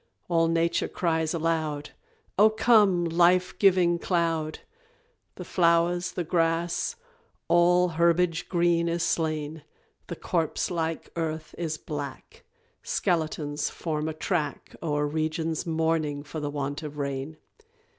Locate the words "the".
5.35-5.45, 6.13-6.23, 10.07-10.15, 16.39-16.49